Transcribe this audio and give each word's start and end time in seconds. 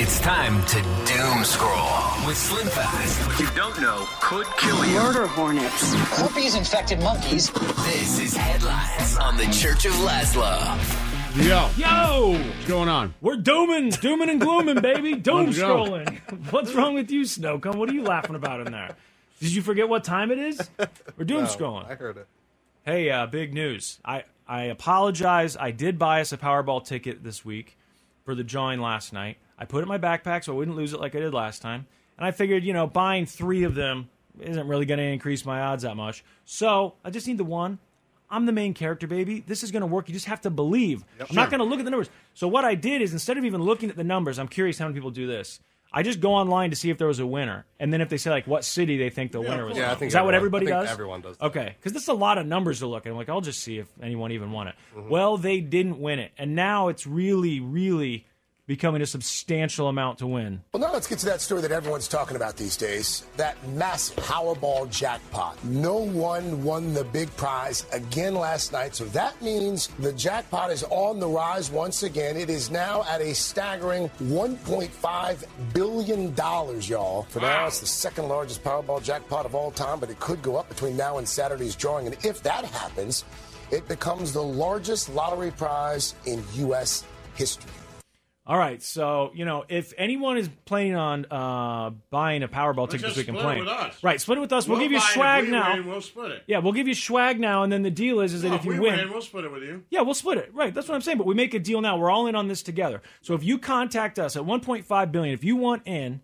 It's 0.00 0.20
time 0.20 0.64
to 0.66 0.76
doom 0.80 1.42
scroll 1.44 2.24
with 2.24 2.36
Slim 2.36 2.68
Fast. 2.68 3.26
What 3.26 3.40
you 3.40 3.48
don't 3.56 3.80
know 3.80 4.06
could 4.20 4.46
kill 4.56 4.86
you. 4.86 4.94
Murder 4.94 5.26
hornets. 5.26 5.92
Herpes 5.92 6.54
infected 6.54 7.00
monkeys. 7.00 7.50
This 7.50 8.20
is 8.20 8.36
Headlines 8.36 9.16
on 9.16 9.36
the 9.36 9.46
Church 9.46 9.86
of 9.86 9.92
Laszlo. 9.94 10.54
Yo. 11.44 11.68
Yo! 11.76 12.38
What's 12.38 12.68
going 12.68 12.88
on? 12.88 13.12
We're 13.20 13.38
dooming, 13.38 13.90
dooming 13.90 14.30
and 14.30 14.40
glooming, 14.40 14.80
baby. 14.80 15.14
Doom 15.16 15.46
Let's 15.46 15.58
go. 15.58 15.84
scrolling. 15.84 16.52
What's 16.52 16.72
wrong 16.74 16.94
with 16.94 17.10
you, 17.10 17.22
Snowcone? 17.22 17.74
What 17.74 17.90
are 17.90 17.94
you 17.94 18.04
laughing 18.04 18.36
about 18.36 18.64
in 18.64 18.72
there? 18.72 18.94
Did 19.40 19.52
you 19.52 19.62
forget 19.62 19.88
what 19.88 20.04
time 20.04 20.30
it 20.30 20.38
is? 20.38 20.70
We're 21.16 21.24
doom 21.24 21.44
scrolling. 21.46 21.90
I 21.90 21.96
heard 21.96 22.18
it. 22.18 22.28
Hey, 22.84 23.10
uh, 23.10 23.26
big 23.26 23.52
news. 23.52 23.98
I, 24.04 24.22
I 24.46 24.66
apologize. 24.66 25.56
I 25.56 25.72
did 25.72 25.98
buy 25.98 26.20
us 26.20 26.32
a 26.32 26.36
Powerball 26.36 26.86
ticket 26.86 27.24
this 27.24 27.44
week 27.44 27.74
for 28.28 28.34
the 28.34 28.44
drawing 28.44 28.78
last 28.78 29.14
night. 29.14 29.38
I 29.58 29.64
put 29.64 29.78
it 29.78 29.82
in 29.84 29.88
my 29.88 29.96
backpack 29.96 30.44
so 30.44 30.52
I 30.52 30.56
wouldn't 30.56 30.76
lose 30.76 30.92
it 30.92 31.00
like 31.00 31.16
I 31.16 31.18
did 31.18 31.32
last 31.32 31.62
time. 31.62 31.86
And 32.18 32.26
I 32.26 32.30
figured, 32.30 32.62
you 32.62 32.74
know, 32.74 32.86
buying 32.86 33.24
three 33.24 33.62
of 33.62 33.74
them 33.74 34.10
isn't 34.38 34.68
really 34.68 34.84
going 34.84 34.98
to 34.98 35.04
increase 35.04 35.46
my 35.46 35.62
odds 35.62 35.84
that 35.84 35.96
much. 35.96 36.22
So 36.44 36.92
I 37.02 37.08
just 37.08 37.26
need 37.26 37.38
the 37.38 37.44
one. 37.44 37.78
I'm 38.28 38.44
the 38.44 38.52
main 38.52 38.74
character, 38.74 39.06
baby. 39.06 39.42
This 39.46 39.62
is 39.62 39.70
going 39.70 39.80
to 39.80 39.86
work. 39.86 40.08
You 40.08 40.12
just 40.12 40.26
have 40.26 40.42
to 40.42 40.50
believe. 40.50 41.06
I'm 41.18 41.34
not 41.34 41.48
going 41.48 41.60
to 41.60 41.64
look 41.64 41.78
at 41.78 41.86
the 41.86 41.90
numbers. 41.90 42.10
So 42.34 42.46
what 42.48 42.66
I 42.66 42.74
did 42.74 43.00
is 43.00 43.14
instead 43.14 43.38
of 43.38 43.46
even 43.46 43.62
looking 43.62 43.88
at 43.88 43.96
the 43.96 44.04
numbers, 44.04 44.38
I'm 44.38 44.46
curious 44.46 44.78
how 44.78 44.84
many 44.84 44.94
people 44.94 45.10
do 45.10 45.26
this. 45.26 45.60
I 45.90 46.02
just 46.02 46.20
go 46.20 46.34
online 46.34 46.70
to 46.70 46.76
see 46.76 46.90
if 46.90 46.98
there 46.98 47.06
was 47.06 47.18
a 47.18 47.26
winner, 47.26 47.64
and 47.80 47.92
then 47.92 48.00
if 48.00 48.10
they 48.10 48.18
say 48.18 48.30
like 48.30 48.46
what 48.46 48.64
city 48.64 48.98
they 48.98 49.08
think 49.08 49.32
the 49.32 49.40
winner 49.40 49.64
was. 49.64 49.76
Yeah, 49.76 49.90
I 49.90 49.94
think 49.94 50.08
is 50.08 50.12
that 50.12 50.24
what 50.24 50.34
everybody 50.34 50.66
I 50.66 50.70
think 50.70 50.82
does? 50.82 50.90
everyone 50.90 51.20
does 51.22 51.38
that. 51.38 51.46
Okay, 51.46 51.74
because 51.78 51.92
this 51.92 52.02
is 52.02 52.08
a 52.08 52.14
lot 52.14 52.36
of 52.36 52.46
numbers 52.46 52.80
to 52.80 52.86
look 52.86 53.06
at. 53.06 53.10
I'm 53.10 53.16
like, 53.16 53.30
I'll 53.30 53.40
just 53.40 53.60
see 53.62 53.78
if 53.78 53.88
anyone 54.02 54.32
even 54.32 54.52
won 54.52 54.68
it. 54.68 54.74
Mm-hmm. 54.94 55.08
Well, 55.08 55.38
they 55.38 55.60
didn't 55.60 55.98
win 55.98 56.18
it, 56.18 56.32
and 56.36 56.54
now 56.54 56.88
it's 56.88 57.06
really, 57.06 57.60
really 57.60 58.26
becoming 58.68 59.00
a 59.00 59.06
substantial 59.06 59.88
amount 59.88 60.18
to 60.18 60.26
win. 60.26 60.62
Well, 60.72 60.80
now 60.82 60.92
let's 60.92 61.06
get 61.06 61.18
to 61.20 61.26
that 61.26 61.40
story 61.40 61.62
that 61.62 61.72
everyone's 61.72 62.06
talking 62.06 62.36
about 62.36 62.58
these 62.58 62.76
days 62.76 63.24
that 63.38 63.56
massive 63.68 64.16
Powerball 64.18 64.90
jackpot. 64.90 65.64
No 65.64 65.96
one 65.96 66.62
won 66.62 66.92
the 66.92 67.04
big 67.04 67.34
prize 67.36 67.86
again 67.92 68.34
last 68.34 68.72
night, 68.72 68.94
so 68.94 69.06
that 69.06 69.40
means 69.40 69.86
the 69.98 70.12
jackpot 70.12 70.70
is 70.70 70.84
on 70.90 71.18
the 71.18 71.26
rise 71.26 71.70
once 71.70 72.02
again. 72.02 72.36
It 72.36 72.50
is 72.50 72.70
now 72.70 73.04
at 73.08 73.22
a 73.22 73.34
staggering 73.34 74.10
$1.5 74.24 75.44
billion, 75.72 76.36
y'all. 76.82 77.22
For 77.30 77.40
now, 77.40 77.66
it's 77.66 77.80
the 77.80 77.86
second 77.86 78.28
largest 78.28 78.62
Powerball 78.62 79.02
jackpot 79.02 79.46
of 79.46 79.54
all 79.54 79.70
time, 79.70 79.98
but 79.98 80.10
it 80.10 80.20
could 80.20 80.42
go 80.42 80.56
up 80.56 80.68
between 80.68 80.94
now 80.94 81.16
and 81.16 81.26
Saturday's 81.26 81.74
drawing. 81.74 82.06
And 82.06 82.16
if 82.22 82.42
that 82.42 82.66
happens, 82.66 83.24
it 83.70 83.88
becomes 83.88 84.34
the 84.34 84.42
largest 84.42 85.08
lottery 85.08 85.52
prize 85.52 86.14
in 86.26 86.44
U.S. 86.56 87.04
history. 87.34 87.72
All 88.48 88.56
right, 88.56 88.82
so 88.82 89.30
you 89.34 89.44
know 89.44 89.66
if 89.68 89.92
anyone 89.98 90.38
is 90.38 90.48
planning 90.64 90.94
on 90.96 91.26
uh, 91.30 91.90
buying 92.08 92.42
a 92.42 92.48
Powerball 92.48 92.88
ticket 92.88 93.08
this 93.08 93.16
week 93.18 93.28
and 93.28 93.36
split 93.36 93.40
it 93.40 93.44
playing, 93.44 93.58
with 93.60 93.68
us. 93.68 94.02
right? 94.02 94.18
Split 94.18 94.38
it 94.38 94.40
with 94.40 94.52
us. 94.54 94.66
We'll, 94.66 94.78
We'll 94.78 94.86
give 94.88 94.92
you 94.92 94.98
buy 94.98 95.04
it. 95.04 95.08
If 95.08 95.12
swag 95.14 95.44
we 95.44 95.50
now. 95.50 95.74
win, 95.74 95.86
we'll 95.86 96.00
split 96.00 96.30
it. 96.30 96.44
Yeah, 96.46 96.58
we'll 96.60 96.72
give 96.72 96.88
you 96.88 96.94
swag 96.94 97.38
now, 97.38 97.62
and 97.62 97.70
then 97.70 97.82
the 97.82 97.90
deal 97.90 98.20
is, 98.20 98.32
is 98.32 98.40
that 98.40 98.48
No, 98.48 98.54
if 98.54 98.64
you 98.64 98.70
we 98.72 98.80
win, 98.80 99.10
we'll 99.10 99.20
split 99.20 99.44
it 99.44 99.52
with 99.52 99.64
you. 99.64 99.84
Yeah, 99.90 100.00
we'll 100.00 100.14
split 100.14 100.38
it. 100.38 100.50
Right. 100.54 100.72
That's 100.72 100.88
what 100.88 100.94
I'm 100.94 101.02
saying. 101.02 101.18
But 101.18 101.26
we 101.26 101.34
make 101.34 101.52
a 101.52 101.58
deal 101.58 101.82
now. 101.82 101.98
We're 101.98 102.10
all 102.10 102.26
in 102.26 102.34
on 102.34 102.48
this 102.48 102.62
together. 102.62 103.02
So 103.20 103.34
if 103.34 103.44
you 103.44 103.58
contact 103.58 104.18
us 104.18 104.34
at 104.34 104.44
1.5 104.44 105.12
billion, 105.12 105.34
if 105.34 105.44
you 105.44 105.56
want 105.56 105.82
in, 105.84 106.22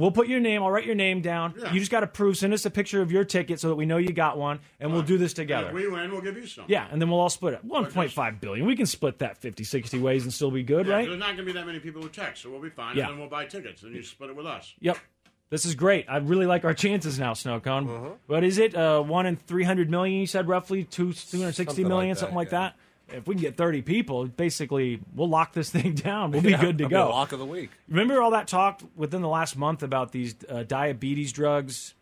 we'll 0.00 0.10
put 0.10 0.28
your 0.28 0.40
name. 0.40 0.62
I'll 0.62 0.70
write 0.70 0.86
your 0.86 0.94
name 0.94 1.20
down. 1.20 1.54
Yeah. 1.58 1.72
You 1.72 1.78
just 1.78 1.90
got 1.90 2.00
to 2.00 2.06
prove. 2.06 2.36
Send 2.36 2.52
us 2.52 2.64
a 2.66 2.70
picture 2.70 3.00
of 3.00 3.10
your 3.12 3.24
ticket 3.24 3.60
so 3.60 3.68
that 3.68 3.74
we 3.76 3.86
know 3.86 3.96
you 3.96 4.12
got 4.12 4.36
one, 4.38 4.60
and 4.80 4.92
we'll 4.92 5.02
do 5.02 5.16
this 5.18 5.32
And 5.32 5.36
together. 5.36 5.68
if 5.68 5.74
we 5.74 5.88
win, 5.88 6.10
we'll 6.10 6.20
give 6.20 6.36
you 6.36 6.46
some. 6.46 6.64
yeah, 6.68 6.86
and 6.90 7.00
then 7.00 7.08
we'll 7.10 7.20
all 7.20 7.30
split 7.30 7.54
it. 7.54 7.66
1.5 7.66 8.40
billion. 8.40 8.66
We 8.66 8.76
can 8.76 8.86
split 8.86 9.18
that 9.20 9.38
50, 9.38 9.64
60 9.64 9.98
ways 10.00 10.24
and 10.24 10.32
still 10.32 10.50
be 10.50 10.62
good, 10.62 10.86
Yeah, 10.86 10.94
right? 10.94 11.06
There's 11.06 11.18
not 11.18 11.26
going 11.26 11.38
to 11.38 11.44
be 11.44 11.52
that 11.52 11.66
many 11.66 11.78
people 11.80 12.02
who 12.02 12.08
text, 12.08 12.42
so 12.42 12.50
we'll 12.50 12.60
be 12.60 12.70
fine. 12.70 12.96
Yeah. 12.96 13.04
And 13.04 13.12
then 13.12 13.18
we'll 13.20 13.28
buy 13.28 13.46
tickets, 13.46 13.82
and 13.82 13.94
you 13.94 14.02
split 14.02 14.30
it 14.30 14.36
with 14.36 14.46
us. 14.46 14.74
Yep. 14.80 14.98
This 15.50 15.66
is 15.66 15.74
great. 15.76 16.06
I 16.08 16.16
really 16.16 16.46
like 16.46 16.64
our 16.64 16.74
chances 16.74 17.18
now, 17.18 17.32
Snowcone. 17.32 17.88
Uh-huh. 17.88 18.08
What 18.26 18.42
is 18.42 18.58
it? 18.58 18.74
Uh, 18.74 19.02
one 19.02 19.26
in 19.26 19.36
300 19.36 19.88
million, 19.90 20.18
you 20.18 20.26
said 20.26 20.48
roughly? 20.48 20.82
Two, 20.84 21.12
260 21.12 21.64
Something 21.64 21.86
million, 21.88 22.08
like 22.10 22.16
that, 22.16 22.20
something 22.20 22.36
like 22.36 22.48
yeah. 22.50 22.58
that? 22.58 22.76
If 23.08 23.26
we 23.26 23.34
can 23.34 23.42
get 23.42 23.56
30 23.56 23.82
people, 23.82 24.26
basically, 24.26 25.00
we'll 25.14 25.28
lock 25.28 25.52
this 25.52 25.70
thing 25.76 25.94
down. 25.94 26.30
We'll 26.30 26.40
be 26.42 26.50
Yeah, 26.52 26.60
good 26.60 26.78
to 26.78 26.88
go. 26.88 27.04
the 27.06 27.10
lock 27.10 27.32
of 27.32 27.38
the 27.38 27.44
week. 27.46 27.70
Remember 27.88 28.20
all 28.22 28.30
that 28.32 28.48
talk 28.48 28.80
within 28.96 29.20
the 29.22 29.28
last 29.28 29.56
month 29.56 29.82
about 29.82 30.12
these 30.12 30.34
uh, 30.48 30.62
diabetes 30.62 31.32
drugs? 31.32 31.94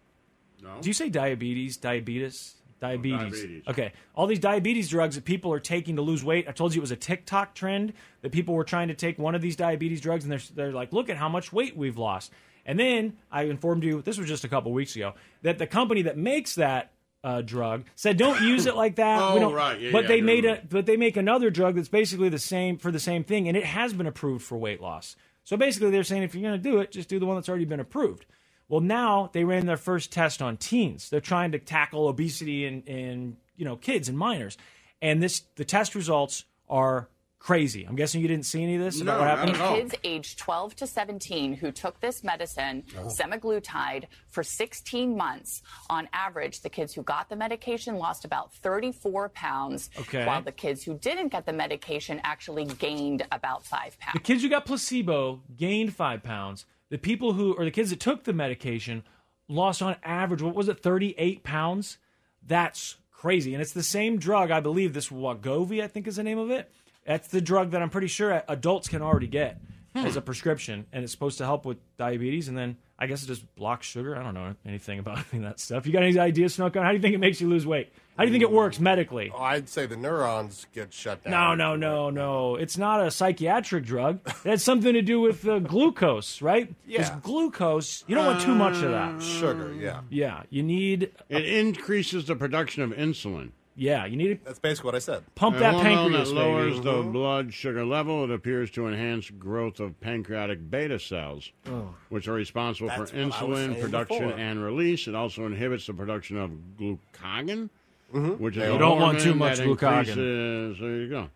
No. 0.63 0.71
Do 0.81 0.89
you 0.89 0.95
say 0.95 1.09
diabetes? 1.09 1.77
Diabetes? 1.77 2.55
Diabetes. 2.81 3.19
diabetes. 3.41 3.63
Okay. 3.69 3.93
All 4.15 4.27
these 4.27 4.39
diabetes 4.41 4.89
drugs 4.89 5.15
that 5.17 5.25
people 5.25 5.53
are 5.53 5.61
taking 5.61 5.97
to 5.97 6.03
lose 6.03 6.25
weight. 6.25 6.49
I 6.49 6.53
told 6.53 6.75
you 6.75 6.81
it 6.81 6.83
was 6.83 6.91
a 6.91 6.97
TikTok 6.97 7.55
trend 7.55 7.93
that 8.23 8.33
people 8.33 8.55
were 8.55 8.65
trying 8.65 8.89
to 8.89 8.95
take 8.95 9.19
one 9.19 9.35
of 9.35 9.41
these 9.43 9.55
diabetes 9.57 10.01
drugs 10.01 10.25
and 10.25 10.33
they're, 10.33 10.41
they're 10.55 10.73
like, 10.73 10.93
look 10.93 11.09
at 11.09 11.17
how 11.17 11.29
much 11.29 11.53
weight 11.53 11.77
we've 11.77 11.99
lost. 11.99 12.33
And 12.67 12.79
then 12.79 13.17
I 13.31 13.45
informed 13.45 13.83
you, 13.85 14.03
this 14.03 14.19
was 14.19 14.29
just 14.29 14.45
a 14.45 14.49
couple 14.49 14.73
weeks 14.73 14.95
ago, 14.97 15.15
that 15.43 15.59
the 15.59 15.67
company 15.67 16.03
that 16.03 16.17
makes 16.17 16.55
that 16.57 16.93
uh, 17.25 17.41
drug 17.41 17.85
said 17.95 18.17
don't 18.17 18.43
use 18.43 18.67
it 18.67 18.75
like 18.75 18.97
that. 18.97 19.21
Oh, 19.23 19.35
we 19.35 19.41
don't, 19.41 19.53
right. 19.53 19.81
Yeah, 19.81 19.93
but 19.93 20.05
yeah, 20.05 20.09
they 20.09 20.21
made 20.21 20.45
a 20.45 20.61
but 20.69 20.87
they 20.87 20.97
make 20.97 21.17
another 21.17 21.51
drug 21.51 21.77
that's 21.77 21.89
basically 21.89 22.29
the 22.29 22.39
same 22.39 22.79
for 22.79 22.91
the 22.91 23.01
same 23.01 23.25
thing, 23.25 23.49
and 23.49 23.57
it 23.57 23.65
has 23.65 23.93
been 23.93 24.07
approved 24.07 24.45
for 24.45 24.59
weight 24.59 24.81
loss. 24.81 25.17
So 25.45 25.57
basically, 25.57 25.91
they're 25.91 26.05
saying 26.05 26.23
if 26.23 26.35
you're 26.35 26.49
going 26.49 26.61
to 26.61 26.71
do 26.71 26.79
it, 26.81 26.93
just 26.93 27.09
do 27.09 27.19
the 27.19 27.27
one 27.27 27.37
that's 27.37 27.49
already 27.49 27.65
been 27.65 27.81
approved. 27.81 28.27
Well, 28.69 28.81
now 28.81 29.31
they 29.33 29.45
ran 29.45 29.67
their 29.67 29.77
first 29.77 30.13
test 30.13 30.41
on 30.41 30.57
teens. 30.57 31.11
They're 31.11 31.21
trying 31.21 31.53
to 31.53 31.59
tackle 31.59 32.09
obesity 32.09 32.65
in, 32.65 32.83
in 32.83 33.37
you 33.57 33.65
know 33.65 33.77
kids 33.77 34.09
and 34.09 34.17
minors, 34.17 34.57
and 35.01 35.23
this 35.23 35.43
the 35.57 35.65
test 35.65 35.95
results 35.95 36.45
are 36.69 37.09
crazy. 37.43 37.85
I'm 37.85 37.97
guessing 37.97 38.21
you 38.21 38.29
didn't 38.29 38.47
see 38.47 38.63
any 38.63 38.77
of 38.77 38.83
this 38.83 39.01
about 39.01 39.19
what 39.19 39.27
not 39.27 39.39
happened. 39.39 39.57
at 39.57 39.63
all. 39.63 39.75
Kids 39.77 39.95
aged 40.05 40.39
12 40.39 40.77
to 40.77 40.87
17 40.87 41.55
who 41.55 41.73
took 41.73 41.99
this 41.99 42.23
medicine, 42.23 42.85
oh. 42.97 43.07
semaglutide, 43.09 44.05
for 44.29 44.45
16 44.45 45.17
months. 45.17 45.61
On 45.91 46.09
average, 46.13 46.61
the 46.61 46.71
kids 46.71 46.95
who 46.95 47.03
got 47.03 47.29
the 47.29 47.35
medication 47.35 47.97
lost 47.97 48.25
about 48.25 48.55
34 48.55 49.29
pounds, 49.31 49.91
Okay. 49.99 50.25
while 50.25 50.41
the 50.41 50.53
kids 50.53 50.85
who 50.85 50.97
didn't 50.99 51.29
get 51.29 51.45
the 51.45 51.53
medication 51.53 52.21
actually 52.23 52.65
gained 52.65 53.27
about 53.33 53.67
five 53.67 53.99
pounds. 53.99 54.15
The 54.15 54.21
kids 54.21 54.43
who 54.43 54.49
got 54.49 54.65
placebo 54.65 55.41
gained 55.57 55.95
five 55.95 56.23
pounds. 56.23 56.65
The 56.91 56.99
people 56.99 57.33
who, 57.33 57.55
or 57.55 57.65
the 57.65 57.73
kids 57.73 57.91
that 57.91 57.99
took 57.99 58.23
the 58.23 58.33
medication, 58.33 59.03
lost 59.49 59.83
on 59.83 59.97
average, 60.05 60.43
what 60.43 60.55
was 60.55 60.69
it, 60.69 60.81
38 60.81 61.43
pounds? 61.43 61.99
That's 62.47 62.97
crazy. 63.11 63.53
And 63.53 63.61
it's 63.61 63.73
the 63.73 63.83
same 63.83 64.19
drug, 64.19 64.53
I 64.53 64.61
believe, 64.61 64.95
this 64.95 65.09
Wegovy, 65.09 65.83
I 65.83 65.89
think 65.89 66.07
is 66.07 66.17
the 66.17 66.23
name 66.23 66.39
of 66.39 66.51
it. 66.51 66.71
That's 67.05 67.29
the 67.29 67.41
drug 67.41 67.73
that 67.73 67.83
I'm 67.83 67.91
pretty 67.91 68.07
sure 68.07 68.43
adults 68.49 68.89
can 68.89 69.03
already 69.03 69.27
get 69.27 69.61
as 69.95 70.17
a 70.17 70.21
prescription. 70.21 70.87
And 70.93 71.03
it's 71.03 71.13
supposed 71.13 71.39
to 71.39 71.45
help 71.45 71.65
with 71.67 71.79
diabetes. 71.97 72.49
And 72.49 72.57
then 72.57 72.77
I 72.99 73.07
guess 73.07 73.23
it 73.23 73.27
just 73.27 73.53
blocks 73.57 73.87
sugar. 73.87 74.17
I 74.17 74.23
don't 74.23 74.35
know 74.35 74.55
anything 74.65 74.99
about 74.99 75.19
any 75.33 75.43
of 75.43 75.51
that 75.51 75.61
stuff. 75.61 75.87
You 75.87 75.93
got 75.93 76.03
any 76.05 76.19
ideas, 76.19 76.57
Snowcone? 76.57 76.83
How 76.83 76.91
do 76.91 76.97
you 76.97 77.03
think 77.03 77.15
it 77.15 77.19
makes 77.19 77.41
you 77.41 77.49
lose 77.49 77.67
weight? 77.67 77.93
How 78.17 78.25
do 78.25 78.29
you 78.29 78.33
think 78.33 78.43
it 78.43 78.53
works 78.53 78.79
medically? 78.79 79.33
Oh, 79.35 79.43
I'd 79.43 79.69
say 79.69 79.87
the 79.87 79.97
neurons 79.97 80.67
get 80.75 80.93
shut 80.93 81.25
down. 81.25 81.31
No, 81.33 81.55
no, 81.55 81.77
no, 81.77 82.11
no. 82.11 82.57
It's 82.57 82.77
not 82.77 83.05
a 83.05 83.11
psychiatric 83.11 83.85
drug. 83.85 84.21
It 84.27 84.51
has 84.51 84.63
something 84.63 84.93
to 84.93 85.03
do 85.03 85.21
with 85.21 85.49
uh, 85.49 85.61
glucose, 85.61 86.43
right? 86.43 86.73
Yeah. 86.87 87.19
glucose, 87.23 88.05
you 88.07 88.15
don't 88.15 88.27
want 88.27 88.43
too 88.43 88.55
much 88.55 88.77
of 88.83 88.91
that. 88.91 89.23
Sugar, 89.23 89.73
yeah. 89.73 90.03
Yeah, 90.11 90.43
you 90.51 90.63
need. 90.63 91.11
It 91.31 91.45
increases 91.47 92.27
the 92.27 92.37
production 92.37 92.83
of 92.83 92.91
insulin. 92.91 93.53
Yeah, 93.75 94.05
you 94.05 94.17
need 94.17 94.39
to 94.39 94.45
That's 94.45 94.59
basically 94.59 94.89
what 94.89 94.95
I 94.95 94.99
said. 94.99 95.23
pump 95.35 95.57
A 95.57 95.61
that 95.61 95.75
hormone 95.75 96.11
pancreas, 96.13 96.29
that 96.29 96.35
lowers 96.35 96.73
baby. 96.75 96.85
the 96.85 96.93
mm-hmm. 96.93 97.13
blood 97.13 97.55
sugar 97.55 97.85
level. 97.87 98.25
It 98.25 98.31
appears 98.31 98.71
to 98.73 98.87
enhance 98.87 99.31
growth 99.31 99.81
of 99.81 99.99
pancreatic 100.01 100.71
beta 100.71 100.99
cells, 100.99 101.51
Oh. 101.67 101.95
which 102.11 102.29
are 102.29 102.35
responsible 102.35 102.89
That's 102.89 103.11
for 103.11 103.17
what 103.17 103.23
I 103.25 103.47
was 103.47 103.61
insulin 103.61 103.81
production 103.81 104.27
before. 104.29 104.39
and 104.41 104.63
release. 104.63 105.09
It 105.09 105.15
also 105.15 105.47
inhibits 105.47 105.87
the 105.87 105.95
production 105.95 106.37
of 106.37 106.51
glucagon, 106.79 107.71
mm-hmm. 108.13 108.31
which 108.43 108.57
is 108.59 108.65
You 108.69 108.75
a 108.75 108.79
don't 108.79 109.01
want 109.01 109.21
too 109.21 109.35
much 109.35 109.59
glucagon. 109.59 110.09
increases- 110.09 110.79
There 110.79 110.97
you 110.97 111.09
go. 111.09 111.31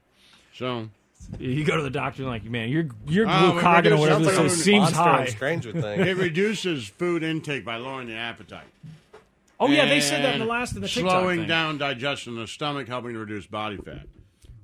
So 0.54 0.88
You 1.38 1.64
go 1.64 1.76
to 1.78 1.82
the 1.82 1.90
doctor 1.90 2.20
and 2.22 2.30
like, 2.30 2.44
man, 2.44 2.68
your 2.68 2.86
your 3.06 3.26
ah, 3.26 3.52
we 3.54 3.60
glucagon 3.62 3.92
or 3.92 3.96
whatever 3.96 4.24
sounds 4.24 4.26
this 4.26 4.36
like 4.36 4.46
is 4.46 4.62
seems 4.62 4.80
Monster 4.82 4.98
high. 5.02 5.20
and 5.22 5.28
Stranger 5.30 5.70
it 5.74 6.16
reduces 6.18 6.86
food 6.86 7.22
intake 7.22 7.64
by 7.64 7.76
lowering 7.76 8.08
the 8.08 8.14
appetite. 8.14 8.66
Oh 9.58 9.68
yeah, 9.68 9.86
they 9.86 10.00
said 10.00 10.24
that 10.24 10.34
in 10.34 10.40
the 10.40 10.46
last 10.46 10.74
in 10.74 10.82
the 10.82 10.88
TikTok 10.88 11.10
slowing 11.10 11.40
thing. 11.40 11.48
down 11.48 11.78
digestion 11.78 12.34
in 12.34 12.40
the 12.40 12.46
stomach, 12.46 12.88
helping 12.88 13.14
to 13.14 13.18
reduce 13.18 13.46
body 13.46 13.76
fat. 13.78 14.06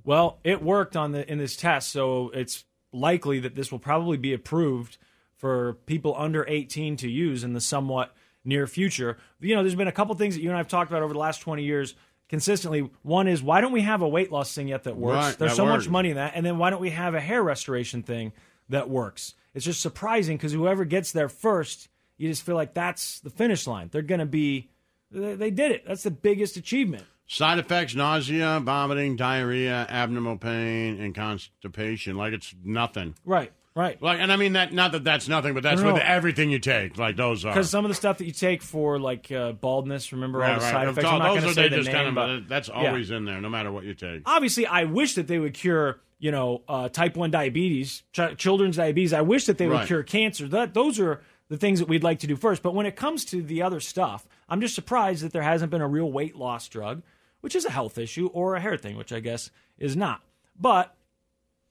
Well, 0.05 0.39
it 0.44 0.62
worked 0.62 0.97
on 0.97 1.12
the 1.12 1.31
in 1.31 1.39
this 1.39 1.56
test, 1.56 1.91
so 1.91 2.31
it's 2.31 2.65
likely 2.93 3.41
that 3.41 3.55
this 3.55 3.73
will 3.73 3.79
probably 3.79 4.17
be 4.17 4.33
approved 4.33 4.99
for 5.37 5.75
people 5.87 6.15
under 6.17 6.47
18 6.47 6.97
to 6.99 7.11
use 7.11 7.43
in 7.43 7.53
the 7.53 7.61
somewhat 7.61 8.15
near 8.44 8.67
future. 8.67 9.17
You 9.41 9.55
know, 9.55 9.62
there's 9.62 9.75
been 9.75 9.89
a 9.89 9.93
couple 9.93 10.15
things 10.15 10.35
that 10.35 10.43
you 10.43 10.50
and 10.50 10.59
I've 10.59 10.69
talked 10.69 10.91
about 10.91 11.03
over 11.03 11.12
the 11.12 11.19
last 11.19 11.41
20 11.41 11.62
years 11.62 11.95
consistently. 12.29 12.91
One 13.03 13.29
is 13.29 13.43
why 13.43 13.61
don't 13.61 13.73
we 13.73 13.83
have 13.83 14.03
a 14.03 14.09
weight 14.09 14.31
loss 14.31 14.55
thing 14.55 14.69
yet 14.69 14.85
that 14.85 14.97
works? 14.97 15.17
Right, 15.17 15.38
there's 15.38 15.53
that 15.53 15.56
so 15.56 15.65
works. 15.65 15.85
much 15.85 15.91
money 15.91 16.11
in 16.11 16.17
that, 16.17 16.33
and 16.35 16.45
then 16.45 16.59
why 16.59 16.71
don't 16.71 16.81
we 16.81 16.91
have 16.91 17.15
a 17.15 17.21
hair 17.21 17.43
restoration 17.43 18.03
thing 18.03 18.33
that 18.69 18.91
works? 18.91 19.35
It's 19.55 19.65
just 19.65 19.81
surprising 19.81 20.37
because 20.37 20.53
whoever 20.53 20.85
gets 20.85 21.12
there 21.12 21.29
first, 21.29 21.88
you 22.17 22.29
just 22.29 22.43
feel 22.43 22.55
like 22.55 22.75
that's 22.75 23.21
the 23.21 23.31
finish 23.31 23.67
line. 23.67 23.88
They're 23.91 24.03
going 24.03 24.21
to 24.21 24.27
be. 24.27 24.69
They 25.12 25.35
they 25.35 25.50
did 25.50 25.73
it. 25.73 25.85
That's 25.87 26.03
the 26.03 26.11
biggest 26.11 26.56
achievement. 26.56 27.05
Side 27.26 27.59
effects: 27.59 27.94
nausea, 27.94 28.61
vomiting, 28.62 29.17
diarrhea, 29.17 29.87
abdominal 29.88 30.38
pain, 30.38 31.00
and 31.00 31.14
constipation. 31.14 32.17
Like 32.17 32.32
it's 32.32 32.55
nothing. 32.64 33.14
Right, 33.25 33.53
right. 33.75 34.01
Like, 34.03 34.21
and 34.21 34.33
I 34.33 34.37
mean 34.37 34.53
that. 34.55 34.73
Not 34.73 34.93
that 34.93 35.05
that's 35.05 35.29
nothing, 35.29 35.55
but 35.55 35.63
that's 35.63 35.81
No, 35.81 35.89
no. 35.89 35.95
with 35.95 36.03
everything 36.03 36.51
you 36.51 36.59
take. 36.59 36.99
Like 36.99 37.17
those 37.17 37.45
are. 37.45 37.53
Because 37.53 37.71
some 37.71 37.85
of 37.85 37.89
the 37.89 37.95
stuff 37.95 38.19
that 38.19 38.25
you 38.27 38.33
take 38.33 38.63
for 38.63 38.99
like 38.99 39.31
uh, 39.33 39.53
baldness, 39.53 40.13
remember 40.13 40.43
all 40.43 40.55
the 40.55 40.61
right. 40.61 40.71
side 40.71 40.89
effects. 40.89 41.07
I'm 41.07 41.19
not 41.19 41.35
those 41.35 41.43
going 41.43 41.43
to 41.43 41.49
are 41.51 41.55
say 41.55 41.63
they 41.63 41.69
the 41.71 41.77
just 41.77 41.87
name, 41.89 41.97
kind 41.97 42.09
of. 42.09 42.15
but 42.15 42.49
that's 42.49 42.69
yeah. 42.69 42.89
always 42.89 43.11
in 43.11 43.25
there, 43.25 43.41
no 43.41 43.49
matter 43.49 43.71
what 43.73 43.85
you 43.85 43.95
take. 43.95 44.23
obviously, 44.27 44.67
I 44.67 44.85
wish 44.85 45.15
that 45.17 45.27
they 45.27 45.39
would 45.39 45.55
cure, 45.55 46.01
you 46.19 46.31
know, 46.31 46.63
uh, 46.69 46.89
type 46.89 47.17
one 47.17 47.31
diabetes, 47.31 48.03
ch- 48.13 48.37
children's 48.37 48.77
diabetes. 48.77 49.13
I 49.13 49.23
wish 49.23 49.47
that 49.47 49.59
they 49.59 49.67
would 49.67 49.75
Right. 49.75 49.87
cure 49.87 50.03
cancer. 50.03 50.49
That 50.49 50.75
those 50.75 50.99
are 51.01 51.21
the 51.49 51.57
things 51.59 51.81
that 51.81 51.89
we'd 51.89 52.03
like 52.05 52.19
to 52.21 52.27
do 52.27 52.37
first. 52.37 52.63
But 52.63 52.75
when 52.75 52.87
it 52.87 52.97
comes 52.97 53.25
to 53.27 53.43
the 53.43 53.63
other 53.63 53.81
stuff, 53.81 54.27
I'm 54.49 54.61
just 54.61 54.75
surprised 54.75 55.23
that 55.23 55.33
there 55.33 55.43
hasn't 55.43 55.71
been 55.71 55.83
a 55.83 55.89
real 55.89 56.11
weight 56.11 56.35
loss 56.37 56.67
drug, 56.69 57.03
which 57.43 57.55
is 57.55 57.65
a 57.65 57.71
health 57.71 57.99
issue, 57.99 58.29
or 58.33 58.55
a 58.55 58.61
hair 58.61 58.77
thing, 58.77 58.97
which 58.97 59.13
I 59.13 59.21
guess 59.21 59.51
is 59.79 59.97
not. 59.97 60.23
But 60.59 60.95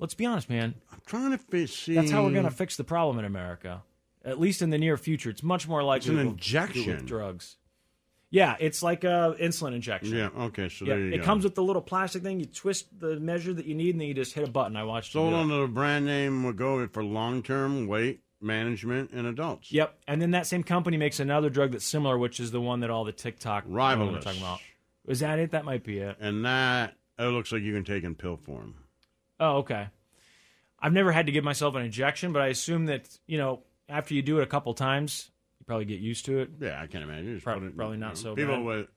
let's 0.01 0.13
be 0.13 0.25
honest, 0.25 0.49
man. 0.49 0.75
I'm 0.91 1.01
trying 1.05 1.37
to 1.37 1.67
see. 1.67 1.95
That's 1.95 2.11
how 2.11 2.23
we're 2.25 2.31
going 2.33 2.43
to 2.43 2.51
fix 2.51 2.75
the 2.75 2.83
problem 2.83 3.19
in 3.19 3.23
America. 3.23 3.83
At 4.25 4.39
least 4.39 4.61
in 4.61 4.69
the 4.69 4.77
near 4.77 4.97
future, 4.97 5.29
it's 5.29 5.41
much 5.41 5.67
more 5.67 5.81
likely 5.81 6.11
an 6.11 6.17
we'll 6.17 6.27
injection. 6.29 6.87
with 6.87 7.05
drugs. 7.05 7.55
Yeah, 8.29 8.55
it's 8.59 8.83
like 8.83 9.03
a 9.03 9.35
insulin 9.41 9.73
injection. 9.73 10.15
Yeah. 10.15 10.29
Okay. 10.37 10.69
So 10.69 10.85
Yeah, 10.85 10.95
there 10.95 11.03
you 11.05 11.09
go. 11.09 11.15
it 11.15 11.19
go. 11.19 11.25
comes 11.25 11.43
with 11.43 11.55
the 11.55 11.63
little 11.63 11.81
plastic 11.81 12.23
thing. 12.23 12.39
You 12.39 12.45
twist 12.45 12.87
the 12.99 13.19
measure 13.19 13.53
that 13.53 13.65
you 13.65 13.75
need, 13.75 13.95
and 13.95 14.01
then 14.01 14.07
you 14.07 14.13
just 14.13 14.33
hit 14.33 14.47
a 14.47 14.51
button. 14.51 14.75
I 14.75 14.83
watched. 14.83 15.13
sold 15.13 15.33
under 15.33 15.61
the 15.61 15.67
brand 15.67 16.05
name 16.05 16.43
Wegovy 16.43 16.91
for 16.91 17.03
long-term 17.03 17.87
weight 17.87 18.21
management 18.39 19.11
in 19.11 19.25
adults. 19.25 19.71
Yep, 19.71 19.97
and 20.07 20.21
then 20.21 20.31
that 20.31 20.47
same 20.47 20.63
company 20.63 20.97
makes 20.97 21.19
another 21.19 21.49
drug 21.49 21.71
that's 21.71 21.85
similar, 21.85 22.17
which 22.17 22.39
is 22.39 22.51
the 22.51 22.61
one 22.61 22.79
that 22.81 22.89
all 22.89 23.03
the 23.03 23.11
TikTok 23.11 23.65
women 23.67 24.15
are 24.15 24.21
talking 24.21 24.41
about. 24.41 24.59
Is 25.07 25.19
that 25.19 25.39
it? 25.39 25.51
That 25.51 25.65
might 25.65 25.83
be 25.83 25.99
it. 25.99 26.17
And 26.19 26.45
that 26.45 26.95
it 27.19 27.25
looks 27.25 27.51
like 27.51 27.63
you 27.63 27.73
can 27.73 27.83
take 27.83 28.03
in 28.03 28.15
pill 28.15 28.37
form. 28.37 28.75
Oh, 29.41 29.57
okay. 29.57 29.87
I've 30.79 30.93
never 30.93 31.11
had 31.11 31.25
to 31.25 31.31
give 31.31 31.43
myself 31.43 31.75
an 31.75 31.83
injection, 31.83 32.31
but 32.31 32.41
I 32.41 32.47
assume 32.47 32.85
that 32.85 33.09
you 33.27 33.37
know 33.37 33.59
after 33.89 34.13
you 34.13 34.21
do 34.21 34.39
it 34.39 34.43
a 34.43 34.47
couple 34.47 34.73
times, 34.73 35.29
you 35.59 35.65
probably 35.65 35.85
get 35.85 35.99
used 35.99 36.25
to 36.25 36.39
it. 36.39 36.51
Yeah, 36.61 36.81
I 36.81 36.87
can't 36.87 37.03
imagine. 37.03 37.27
You 37.27 37.33
just 37.35 37.43
Prob- 37.43 37.59
put 37.59 37.67
it- 37.67 37.75
probably 37.75 37.97
you 37.97 38.01
not 38.01 38.09
know, 38.09 38.13
so 38.15 38.35
People 38.35 38.55
bad. 38.57 38.65
with, 38.65 38.87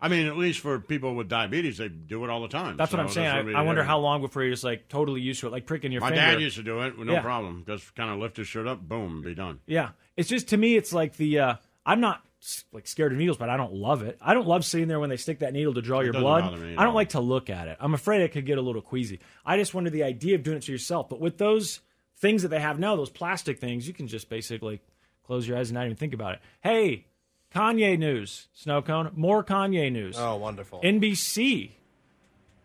I 0.00 0.08
mean, 0.08 0.26
at 0.26 0.36
least 0.36 0.60
for 0.60 0.78
people 0.78 1.14
with 1.16 1.28
diabetes, 1.28 1.78
they 1.78 1.88
do 1.88 2.22
it 2.24 2.30
all 2.30 2.40
the 2.42 2.48
time. 2.48 2.76
That's 2.76 2.92
what 2.92 3.00
I'm 3.00 3.08
saying. 3.08 3.46
be 3.46 3.54
I, 3.54 3.60
I 3.60 3.62
wonder 3.62 3.82
how 3.82 3.98
long 3.98 4.20
before 4.20 4.42
you're 4.42 4.52
just 4.52 4.62
like 4.64 4.88
totally 4.88 5.20
used 5.20 5.40
to 5.40 5.48
it, 5.48 5.50
like 5.50 5.66
pricking 5.66 5.90
your 5.90 6.00
finger. 6.00 6.14
My 6.14 6.20
finger. 6.20 6.34
dad 6.36 6.42
used 6.42 6.56
to 6.56 6.62
do 6.62 6.80
it 6.82 6.96
with 6.96 7.06
no 7.08 7.14
Yeah. 7.14 7.22
problem. 7.22 7.64
Just 7.66 7.94
kind 7.96 8.10
of 8.10 8.18
lift 8.18 8.36
his 8.36 8.46
shirt 8.46 8.66
up, 8.68 8.80
boom, 8.80 9.22
be 9.22 9.34
done. 9.34 9.58
Yeah, 9.66 9.90
it's 10.16 10.28
just 10.28 10.48
to 10.48 10.56
me, 10.56 10.76
it's 10.76 10.92
like 10.92 11.16
the 11.16 11.38
uh, 11.40 11.54
I'm 11.88 12.00
not 12.00 12.22
like 12.72 12.86
scared 12.86 13.12
of 13.12 13.18
needles, 13.18 13.38
but 13.38 13.48
I 13.48 13.56
don't 13.56 13.72
love 13.72 14.02
it. 14.02 14.18
I 14.20 14.34
don't 14.34 14.46
love 14.46 14.64
sitting 14.64 14.88
there 14.88 15.00
when 15.00 15.08
they 15.10 15.16
stick 15.16 15.38
that 15.40 15.52
needle 15.54 15.74
to 15.74 15.82
draw 15.82 16.00
It 16.00 16.04
your 16.04 16.12
blood. 16.12 16.52
me 16.60 16.72
I 16.72 16.82
don't 16.82 16.88
all. 16.88 16.94
like 16.94 17.08
to 17.10 17.20
look 17.20 17.48
at 17.50 17.66
it. 17.66 17.76
I'm 17.80 17.94
afraid 17.94 18.22
I 18.22 18.28
could 18.28 18.46
get 18.46 18.58
a 18.58 18.62
little 18.62 18.82
queasy. 18.82 19.20
I 19.44 19.56
just 19.56 19.74
wonder 19.74 19.90
the 19.90 20.04
idea 20.04 20.34
of 20.36 20.42
doing 20.42 20.58
it 20.58 20.62
to 20.64 20.72
yourself. 20.72 21.08
But 21.08 21.18
with 21.18 21.38
those 21.38 21.80
things 22.18 22.42
that 22.42 22.48
they 22.48 22.60
have 22.60 22.78
now, 22.78 22.94
those 22.94 23.10
plastic 23.10 23.58
things, 23.58 23.88
you 23.88 23.94
can 23.94 24.06
just 24.06 24.28
basically 24.28 24.80
close 25.26 25.48
your 25.48 25.56
eyes 25.56 25.70
and 25.70 25.74
not 25.76 25.86
even 25.86 25.96
think 25.96 26.12
about 26.14 26.34
it. 26.34 26.40
Hey, 26.60 27.06
Kanye 27.54 27.98
news, 27.98 28.48
snow 28.52 28.82
cone, 28.82 29.10
more 29.16 29.42
Kanye 29.42 29.90
news. 29.90 30.16
Oh, 30.18 30.36
wonderful. 30.36 30.80
NBC 30.82 31.70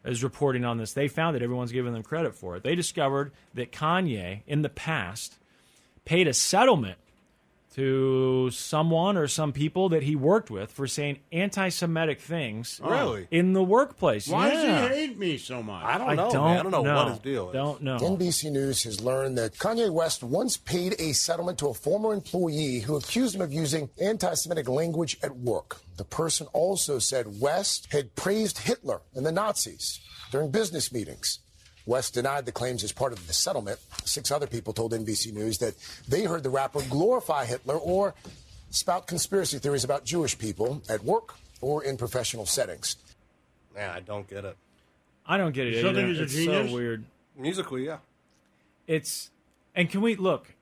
is 0.03 0.21
reporting 0.23 0.65
on 0.65 0.77
this. 0.77 0.91
They 0.93 1.07
found 1.07 1.35
that 1.35 1.41
everyone's 1.41 1.71
giving 1.71 1.93
them 1.93 2.03
credit 2.03 2.35
for 2.35 2.57
it. 2.57 2.63
They 2.63 2.75
discovered 2.75 3.31
that 3.53 3.71
Kanye, 3.71 4.41
in 4.47 4.61
the 4.63 4.69
past, 4.69 5.37
paid 6.03 6.27
a 6.27 6.33
settlement 6.33 6.97
to 7.75 8.49
someone 8.51 9.17
or 9.17 9.27
some 9.27 9.51
people 9.51 9.89
that 9.89 10.03
he 10.03 10.15
worked 10.15 10.51
with 10.51 10.71
for 10.71 10.87
saying 10.87 11.19
anti-Semitic 11.31 12.21
things. 12.21 12.79
Really? 12.83 13.27
In 13.31 13.53
the 13.53 13.63
workplace. 13.63 14.27
Why 14.27 14.49
Yeah. 14.51 14.53
does 14.53 14.63
he 14.91 14.95
hate 15.07 15.17
me 15.17 15.37
so 15.37 15.63
much? 15.63 15.83
I 15.83 15.97
don't 15.97 16.09
I 16.09 16.15
know. 16.15 16.31
don't 16.31 16.43
man. 16.45 16.57
I 16.59 16.63
don't 16.63 16.71
know, 16.71 16.83
know. 16.83 16.95
what 16.95 17.07
his 17.09 17.19
deal 17.19 17.49
is. 17.49 17.53
Don't 17.53 17.81
know. 17.81 17.97
NBC 17.97 18.51
News 18.51 18.83
has 18.83 19.01
learned 19.01 19.37
that 19.37 19.53
Kanye 19.57 19.91
West 19.91 20.23
once 20.23 20.57
paid 20.57 20.95
a 20.99 21.13
settlement 21.13 21.57
to 21.59 21.67
a 21.67 21.73
former 21.73 22.13
employee 22.13 22.79
who 22.79 22.95
accused 22.95 23.35
him 23.35 23.41
of 23.41 23.51
using 23.53 23.89
anti 23.99 24.33
Semitic 24.33 24.67
language 24.67 25.17
at 25.23 25.35
work. 25.37 25.81
The 25.97 26.05
person 26.05 26.47
also 26.53 26.99
said 26.99 27.39
West 27.39 27.87
had 27.91 28.15
praised 28.15 28.59
Hitler 28.59 29.01
and 29.13 29.25
the 29.25 29.31
Nazis 29.31 29.99
during 30.31 30.51
business 30.51 30.91
meetings. 30.91 31.39
West 31.85 32.13
denied 32.13 32.45
the 32.45 32.51
claims 32.51 32.83
as 32.83 32.91
part 32.91 33.11
of 33.11 33.27
the 33.27 33.33
settlement. 33.33 33.79
Six 34.05 34.31
other 34.31 34.47
people 34.47 34.73
told 34.73 34.93
NBC 34.93 35.33
News 35.33 35.57
that 35.59 35.75
they 36.07 36.23
heard 36.23 36.43
the 36.43 36.49
rapper 36.49 36.81
glorify 36.89 37.45
Hitler 37.45 37.75
or 37.75 38.13
spout 38.69 39.07
conspiracy 39.07 39.59
theories 39.59 39.83
about 39.83 40.05
Jewish 40.05 40.37
people 40.37 40.81
at 40.89 41.03
work 41.03 41.35
or 41.61 41.83
in 41.83 41.97
professional 41.97 42.45
settings. 42.45 42.97
Man, 43.75 43.89
I 43.89 43.99
don't 43.99 44.27
get 44.27 44.45
it. 44.45 44.57
I 45.25 45.37
don't 45.37 45.53
get 45.53 45.67
it. 45.67 45.73
You 45.73 45.79
still 45.79 45.89
either. 45.91 45.99
think 46.01 46.09
he's 46.09 46.19
a 46.19 46.23
it's 46.23 46.33
genius? 46.33 46.69
so 46.69 46.75
weird. 46.75 47.05
Musically, 47.37 47.85
yeah. 47.85 47.97
It's 48.87 49.31
and 49.75 49.89
can 49.89 50.01
we 50.01 50.15
look? 50.15 50.53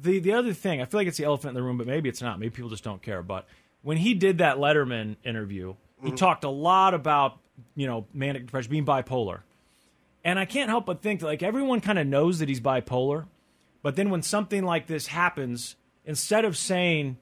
The 0.00 0.18
the 0.18 0.32
other 0.32 0.52
thing, 0.54 0.80
I 0.80 0.86
feel 0.86 1.00
like 1.00 1.08
it's 1.08 1.18
the 1.18 1.24
elephant 1.24 1.50
in 1.50 1.54
the 1.54 1.62
room, 1.62 1.78
but 1.78 1.86
maybe 1.86 2.08
it's 2.08 2.22
not. 2.22 2.38
Maybe 2.38 2.50
people 2.50 2.70
just 2.70 2.84
don't 2.84 3.02
care. 3.02 3.22
But 3.22 3.46
when 3.82 3.98
he 3.98 4.14
did 4.14 4.38
that 4.38 4.56
Letterman 4.56 5.16
interview, 5.24 5.74
he 6.00 6.08
mm-hmm. 6.08 6.16
talked 6.16 6.44
a 6.44 6.48
lot 6.48 6.94
about 6.94 7.38
you 7.76 7.86
know 7.86 8.06
manic 8.14 8.46
depression, 8.46 8.70
being 8.70 8.86
bipolar, 8.86 9.40
and 10.24 10.38
I 10.38 10.44
can't 10.44 10.68
help 10.68 10.86
but 10.86 11.02
think 11.02 11.22
like 11.22 11.42
everyone 11.42 11.80
kind 11.80 11.98
of 11.98 12.06
knows 12.06 12.38
that 12.38 12.48
he's 12.48 12.60
bipolar, 12.60 13.26
but 13.82 13.96
then 13.96 14.10
when 14.10 14.22
something 14.22 14.64
like 14.64 14.86
this 14.86 15.08
happens, 15.08 15.76
instead 16.04 16.44
of 16.44 16.56
saying 16.56 17.16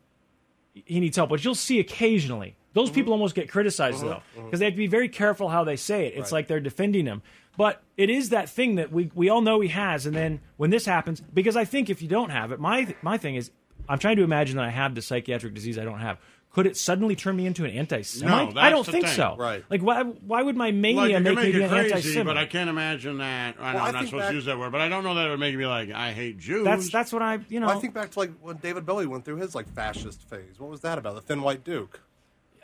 he 0.72 1.00
needs 1.00 1.16
help, 1.16 1.30
which 1.30 1.44
you'll 1.44 1.54
see 1.54 1.80
occasionally. 1.80 2.56
Those 2.74 2.88
mm-hmm. 2.88 2.94
people 2.94 3.12
almost 3.12 3.34
get 3.34 3.48
criticized 3.48 3.98
mm-hmm. 3.98 4.08
though, 4.08 4.22
mm-hmm. 4.36 4.44
because 4.44 4.60
they 4.60 4.66
have 4.66 4.74
to 4.74 4.78
be 4.78 4.86
very 4.86 5.08
careful 5.08 5.48
how 5.48 5.64
they 5.64 5.76
say 5.76 6.06
it. 6.06 6.14
It's 6.16 6.32
like 6.32 6.46
they're 6.46 6.60
defending 6.60 7.06
him. 7.06 7.22
But 7.56 7.82
it 7.96 8.08
is 8.08 8.28
that 8.28 8.48
thing 8.48 8.76
that 8.76 8.92
we 8.92 9.10
we 9.14 9.28
all 9.28 9.40
know 9.40 9.60
he 9.60 9.68
has, 9.68 10.06
and 10.06 10.14
then 10.14 10.40
when 10.58 10.70
this 10.70 10.86
happens, 10.86 11.20
because 11.20 11.56
I 11.56 11.64
think 11.64 11.90
if 11.90 12.02
you 12.02 12.08
don't 12.08 12.30
have 12.30 12.52
it, 12.52 12.60
my 12.60 12.94
my 13.02 13.18
thing 13.18 13.34
is, 13.34 13.50
I'm 13.88 13.98
trying 13.98 14.16
to 14.16 14.22
imagine 14.22 14.56
that 14.58 14.66
I 14.66 14.70
have 14.70 14.94
the 14.94 15.02
psychiatric 15.02 15.54
disease 15.54 15.76
I 15.76 15.84
don't 15.84 15.98
have. 15.98 16.18
Could 16.58 16.66
it 16.66 16.76
suddenly 16.76 17.14
turn 17.14 17.36
me 17.36 17.46
into 17.46 17.64
an 17.64 17.70
anti-Semite? 17.70 18.52
No, 18.56 18.60
I 18.60 18.68
don't 18.70 18.84
think 18.84 19.04
thing. 19.06 19.14
so. 19.14 19.36
Right. 19.38 19.64
Like 19.70 19.80
why 19.80 20.02
why 20.02 20.42
would 20.42 20.56
my 20.56 20.66
Like, 20.66 20.74
mania 20.74 21.18
it 21.18 21.20
make 21.20 21.24
can 21.24 21.24
me 21.24 21.34
make 21.36 21.52
be 21.52 21.58
you 21.60 21.64
an 21.66 21.72
anti-Semite? 21.72 22.26
but 22.26 22.36
I 22.36 22.46
can't 22.46 22.68
imagine 22.68 23.18
that. 23.18 23.54
I 23.60 23.72
know 23.72 23.74
Well, 23.76 23.84
I 23.84 23.88
I'm 23.88 23.94
not 23.94 24.04
supposed 24.06 24.20
back- 24.22 24.28
to 24.30 24.34
use 24.34 24.44
that 24.46 24.58
word, 24.58 24.72
but 24.72 24.80
I 24.80 24.88
don't 24.88 25.04
know 25.04 25.14
that 25.14 25.26
it 25.28 25.30
would 25.30 25.38
make 25.38 25.56
me 25.56 25.66
like 25.66 25.92
I 25.92 26.10
hate 26.12 26.38
Jews. 26.38 26.64
That's 26.64 26.90
that's 26.90 27.12
what 27.12 27.22
I 27.22 27.38
you 27.48 27.60
know. 27.60 27.68
Well, 27.68 27.78
I 27.78 27.80
think 27.80 27.94
back 27.94 28.10
to 28.10 28.18
like 28.18 28.32
when 28.40 28.56
David 28.56 28.84
Bowie 28.84 29.06
went 29.06 29.24
through 29.24 29.36
his 29.36 29.54
like 29.54 29.68
fascist 29.72 30.28
phase. 30.28 30.58
What 30.58 30.68
was 30.68 30.80
that 30.80 30.98
about? 30.98 31.14
The 31.14 31.20
Thin 31.20 31.42
White 31.42 31.62
Duke. 31.62 32.00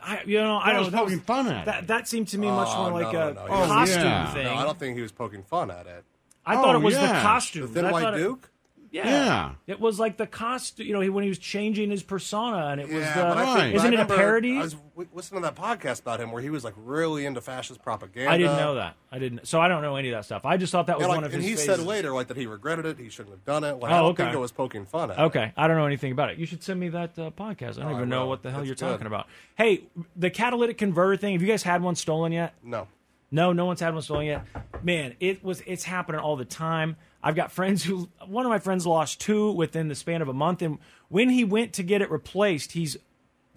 I, 0.03 0.23
you 0.27 0.41
know 0.41 0.57
I 0.57 0.67
That 0.67 0.73
don't 0.73 0.85
was 0.87 0.93
know. 0.93 0.99
poking 1.05 1.21
fun 1.21 1.47
at 1.47 1.67
that 1.67 1.83
it. 1.85 1.87
that 1.87 2.09
seemed 2.09 2.27
to 2.29 2.39
me 2.39 2.49
much 2.49 2.69
Oh, 2.73 2.91
more 2.91 3.01
no, 3.01 3.05
like 3.07 3.13
no, 3.15 3.29
a 3.29 3.35
no, 3.35 3.43
he 3.43 3.49
costume 3.49 4.03
yeah. 4.03 4.33
thing. 4.35 4.45
No, 4.45 4.55
I 4.55 4.65
don't 4.65 4.79
think 4.79 4.97
he 4.97 5.03
was 5.03 5.13
poking 5.13 5.45
fun 5.45 5.71
at 5.71 5.87
it. 5.87 6.05
I 6.45 6.57
thought 6.57 6.75
Oh, 6.75 6.79
it 6.81 6.83
was 6.83 6.95
the 6.95 7.07
costume. 7.07 7.73
The 7.73 7.83
Thin 7.83 7.91
White 7.93 8.17
Duke. 8.17 8.51
Yeah. 8.95 9.09
Yeah. 9.09 9.51
It 9.67 9.81
was 9.81 9.99
like 9.99 10.17
the 10.19 10.27
cost, 10.27 10.79
you 10.79 10.93
know, 10.93 11.01
he- 11.01 11.09
when 11.09 11.25
he 11.25 11.29
was 11.29 11.39
changing 11.41 11.91
his 11.91 12.05
persona, 12.05 12.69
and 12.69 12.81
it 12.81 12.87
was 12.89 13.03
Yeah, 13.03 13.15
the. 13.15 13.23
but 13.35 13.39
I 13.39 13.55
think, 13.61 13.75
Isn't 13.75 13.91
I 13.97 14.01
it 14.01 14.01
a 14.01 14.07
parody? 14.15 14.57
I 14.57 14.61
was 14.63 14.77
listening 15.13 15.43
to 15.43 15.49
that 15.53 15.57
podcast 15.57 16.03
about 16.03 16.21
him 16.21 16.31
where 16.31 16.41
he 16.41 16.49
was 16.51 16.63
like 16.63 16.75
really 16.77 17.27
into 17.27 17.41
fascist 17.41 17.83
propaganda. 17.83 18.31
I 18.31 18.39
didn't 18.39 18.57
know 18.57 18.77
that. 18.77 18.95
I 19.11 19.19
didn't. 19.19 19.49
So 19.49 19.61
I 19.61 19.67
don't 19.67 19.83
know 19.83 19.97
any 19.97 20.11
of 20.11 20.15
that 20.15 20.25
stuff. 20.25 20.45
I 20.45 20.57
just 20.57 20.71
thought 20.71 20.87
that 20.87 20.99
was 20.99 21.07
And, 21.07 21.11
like, 21.11 21.17
one 21.19 21.25
of 21.25 21.35
and 21.35 21.43
his. 21.43 21.51
And 21.51 21.59
he 21.59 21.67
phases. 21.67 21.81
said 21.81 21.87
later 21.87 22.13
like 22.13 22.29
that 22.29 22.37
he 22.37 22.47
regretted 22.47 22.87
it. 22.87 22.99
He 22.99 23.09
shouldn't 23.09 23.35
have 23.35 23.45
done 23.45 23.65
it. 23.65 23.75
Like, 23.81 23.91
Oh, 23.91 23.95
I 23.95 23.99
don't 23.99 24.11
okay. 24.13 24.23
think 24.25 24.35
it 24.37 24.39
was 24.39 24.53
poking 24.53 24.87
fun 24.87 25.11
at. 25.11 25.19
Okay, 25.19 25.53
I 25.57 25.67
don't 25.67 25.77
know 25.77 25.87
anything 25.87 26.13
about 26.13 26.31
it. 26.31 26.39
You 26.39 26.47
should 26.47 26.63
send 26.63 26.79
me 26.79 26.89
that 26.91 27.19
uh, 27.19 27.31
podcast. 27.33 27.79
I 27.79 27.83
don't 27.83 27.85
Oh, 27.87 27.89
I 27.89 27.97
even 27.97 28.09
know 28.09 28.27
what 28.27 28.43
the 28.45 28.53
hell 28.53 28.61
It's 28.61 28.67
you're 28.69 28.75
good. 28.77 28.89
talking 28.93 29.07
about. 29.09 29.27
Hey, 29.57 29.85
the 30.15 30.31
catalytic 30.31 30.79
converter 30.79 31.17
thing. 31.17 31.33
Have 31.33 31.43
you 31.43 31.49
guys 31.49 31.65
had 31.65 31.83
one 31.83 31.97
stolen 31.97 32.31
yet? 32.31 32.55
No. 32.63 32.87
No, 33.33 33.53
no 33.53 33.65
one's 33.65 33.81
had 33.81 33.93
one 33.93 34.03
stolen 34.03 34.27
yet. 34.27 34.45
Man, 34.85 35.15
it 35.19 35.43
was 35.43 35.61
it's 35.67 35.83
happening 35.83 36.21
all 36.21 36.37
the 36.37 36.45
time. 36.45 36.95
I've 37.25 37.35
got 37.35 37.51
friends 37.51 37.83
who 37.83 38.11
one 38.27 38.45
of 38.45 38.51
my 38.51 38.59
friends 38.59 38.87
lost 38.87 39.19
two 39.19 39.51
within 39.53 39.89
the 39.89 39.95
span 39.95 40.21
of 40.21 40.29
a 40.29 40.35
month, 40.35 40.61
and 40.61 40.79
when 41.09 41.31
he 41.31 41.43
went 41.43 41.73
to 41.73 41.83
get 41.83 42.03
it 42.03 42.11
replaced, 42.11 42.73
he's 42.73 42.99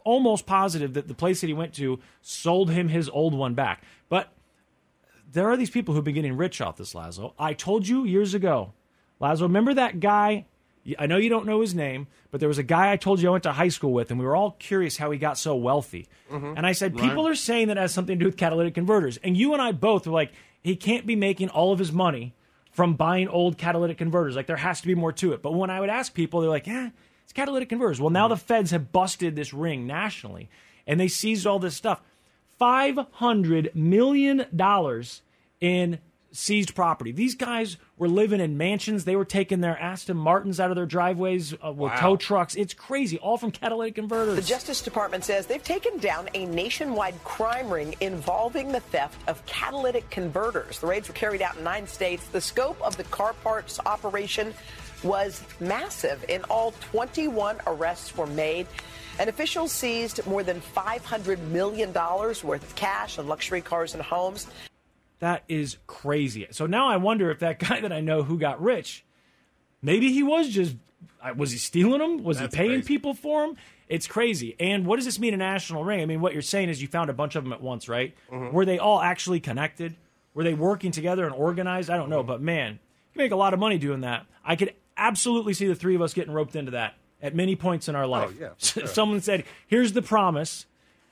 almost 0.06 0.46
positive 0.46 0.94
that 0.94 1.10
the 1.10 1.14
place 1.14 1.42
that 1.42 1.48
he 1.48 1.54
went 1.54 1.74
to 1.74 2.00
sold 2.22 2.72
him 2.72 2.88
his 2.88 3.10
old 3.10 3.34
one 3.34 3.54
back. 3.56 3.84
But 4.08 4.30
there 5.34 5.50
are 5.50 5.58
these 5.58 5.70
people 5.70 5.94
who've 5.94 6.04
been 6.04 6.16
getting 6.16 6.38
rich 6.38 6.62
off 6.62 6.78
this, 6.78 6.94
Laszlo. 6.94 7.34
I 7.38 7.54
told 7.54 7.86
you 7.90 8.06
years 8.06 8.34
ago, 8.34 8.72
Laszlo. 9.20 9.42
Remember 9.42 9.74
that 9.74 10.00
guy? 10.00 10.46
I 10.98 11.06
know 11.06 11.18
you 11.18 11.28
don't 11.28 11.46
know 11.46 11.60
his 11.60 11.76
name, 11.76 12.08
but 12.32 12.40
there 12.40 12.48
was 12.48 12.58
a 12.58 12.64
guy 12.64 12.94
I 12.94 12.96
told 12.96 13.20
you 13.20 13.28
I 13.28 13.32
went 13.34 13.44
to 13.44 13.52
high 13.52 13.68
school 13.68 13.92
with, 13.92 14.10
and 14.12 14.18
we 14.18 14.26
were 14.26 14.38
all 14.38 14.52
curious 14.52 14.96
how 14.96 15.12
he 15.12 15.20
got 15.20 15.38
so 15.38 15.54
wealthy. 15.58 16.08
Mm-hmm. 16.32 16.54
And 16.56 16.66
I 16.66 16.72
said, 16.72 16.98
Right. 16.98 17.10
people 17.10 17.28
are 17.28 17.36
saying 17.36 17.68
that 17.68 17.76
has 17.76 17.94
something 17.94 18.18
to 18.18 18.24
do 18.24 18.30
with 18.30 18.38
catalytic 18.38 18.76
converters. 18.76 19.18
And 19.18 19.36
you 19.36 19.52
and 19.52 19.62
I 19.62 19.74
both 19.74 20.08
were 20.08 20.14
like, 20.14 20.32
he 20.64 20.78
can't 20.78 21.06
be 21.06 21.18
making 21.18 21.50
all 21.50 21.74
of 21.74 21.80
his 21.80 21.92
money 21.92 22.34
from 22.78 22.94
buying 22.94 23.28
old 23.28 23.58
catalytic 23.58 23.98
converters. 23.98 24.36
Like, 24.36 24.46
there 24.46 24.56
has 24.56 24.82
to 24.82 24.88
be 24.88 24.94
more 24.94 25.12
to 25.14 25.34
it. 25.34 25.42
But 25.42 25.56
when 25.56 25.72
I 25.72 25.80
would 25.80 25.90
ask 25.90 26.14
people, 26.14 26.42
they're 26.42 26.50
like, 26.52 26.68
yeah, 26.68 26.92
it's 27.24 27.34
catalytic 27.34 27.70
converters. 27.70 28.00
Well, 28.00 28.12
now 28.12 28.26
mm-hmm. 28.26 28.36
the 28.36 28.38
feds 28.38 28.70
have 28.70 28.92
busted 28.92 29.36
this 29.36 29.52
ring 29.52 29.88
nationally, 29.88 30.48
and 30.86 31.00
they 31.00 31.08
seized 31.08 31.48
all 31.48 31.58
this 31.58 31.76
stuff. 31.76 32.04
$500 32.62 33.74
million 33.74 34.46
in 35.60 36.00
seized 36.38 36.76
property. 36.76 37.12
These 37.12 37.34
guys 37.34 37.78
were 37.98 38.08
living 38.08 38.40
in 38.40 38.58
mansions. 38.58 39.06
They 39.06 39.16
were 39.16 39.26
taking 39.26 39.60
their 39.60 39.78
Aston 39.80 40.18
Martins 40.18 40.60
out 40.60 40.70
of 40.70 40.76
their 40.76 40.86
driveways 40.86 41.54
uh, 41.54 41.72
with 41.72 41.92
Wow. 41.94 42.00
tow 42.00 42.16
trucks. 42.16 42.54
It's 42.54 42.76
crazy, 42.76 43.18
all 43.18 43.38
from 43.38 43.50
catalytic 43.50 43.96
converters. 43.96 44.36
The 44.36 44.42
Justice 44.44 44.82
Department 44.84 45.26
says 45.26 45.48
they've 45.48 45.64
taken 45.64 45.98
down 45.98 46.30
a 46.36 46.46
nationwide 46.46 47.16
crime 47.24 47.70
ring 47.72 47.96
involving 48.02 48.72
the 48.72 48.82
theft 48.82 49.20
of 49.28 49.44
catalytic 49.48 50.08
converters. 50.12 50.78
The 50.80 50.86
raids 50.86 51.08
were 51.08 51.16
carried 51.16 51.42
out 51.42 51.58
in 51.58 51.64
nine 51.64 51.88
states. 51.88 52.28
The 52.28 52.42
scope 52.42 52.80
of 52.84 52.98
the 52.98 53.04
car 53.06 53.34
parts 53.44 53.80
operation 53.86 54.54
was 55.04 55.42
massive. 55.60 56.24
In 56.30 56.44
all, 56.52 56.72
21 56.92 57.58
arrests 57.66 58.16
were 58.16 58.28
made. 58.28 58.68
And 59.20 59.28
officials 59.28 59.72
seized 59.72 60.24
more 60.28 60.44
than 60.44 60.62
$500 60.76 61.40
million 61.48 61.92
worth 61.92 62.46
of 62.46 62.76
cash 62.76 63.18
and 63.18 63.28
luxury 63.28 63.62
cars 63.62 63.96
and 63.96 64.04
homes. 64.04 64.46
That 65.20 65.44
is 65.48 65.78
crazy. 65.88 66.48
So 66.52 66.66
now 66.68 66.88
I 66.88 66.98
wonder 66.98 67.32
if 67.32 67.40
that 67.40 67.60
guy 67.68 67.82
that 67.82 67.92
I 67.92 68.02
know 68.02 68.24
who 68.24 68.38
got 68.38 68.62
rich, 68.62 69.04
maybe 69.82 70.12
he 70.12 70.24
was 70.24 70.50
just 70.50 70.76
was 71.36 71.52
he 71.52 71.58
stealing 71.58 72.00
them? 72.00 72.24
Was 72.24 72.40
That's 72.40 72.54
he 72.54 72.58
paying 72.58 72.72
crazy. 72.80 72.88
people 72.88 73.14
for 73.14 73.46
them? 73.48 73.58
It's 73.90 74.08
crazy. 74.08 74.56
And 74.60 74.86
what 74.86 74.98
does 74.98 75.06
this 75.06 75.20
mean 75.20 75.34
a 75.34 75.38
national 75.38 75.84
ring? 75.84 76.02
I 76.02 76.06
mean, 76.06 76.22
what 76.22 76.34
you're 76.34 76.42
saying 76.42 76.70
is 76.70 76.82
you 76.82 76.88
found 76.88 77.10
a 77.10 77.14
bunch 77.14 77.36
of 77.36 77.44
them 77.44 77.54
at 77.54 77.62
once, 77.62 77.88
right? 77.90 78.14
Mhm. 78.32 78.52
Were 78.54 78.66
they 78.66 78.80
all 78.80 79.02
actually 79.02 79.40
connected? 79.40 79.96
Were 80.34 80.44
they 80.44 80.54
working 80.54 80.92
together 80.92 81.26
and 81.26 81.34
organized? 81.34 81.90
I 81.90 81.98
don't 81.98 82.10
know, 82.10 82.22
but 82.24 82.42
man, 82.42 82.80
you 83.14 83.20
make 83.20 83.32
a 83.32 83.36
lot 83.36 83.54
of 83.54 83.60
money 83.60 83.78
doing 83.78 84.02
that. 84.02 84.26
I 84.46 84.56
could 84.56 84.74
absolutely 84.98 85.54
see 85.54 85.68
the 85.68 85.76
three 85.76 85.96
of 85.96 86.02
us 86.02 86.14
getting 86.14 86.34
roped 86.34 86.56
into 86.56 86.72
that 86.72 86.96
at 87.22 87.34
many 87.34 87.56
points 87.56 87.88
in 87.90 87.96
our 87.96 88.06
life. 88.08 88.30
Oh, 88.34 88.40
yeah, 88.40 88.50
sure. 88.58 88.86
Someone 88.88 89.22
said, 89.22 89.44
"Here's 89.68 89.94
the 89.94 90.02
promise. 90.02 90.66